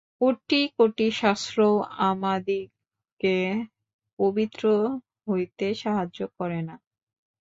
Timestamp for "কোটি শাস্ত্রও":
0.77-1.73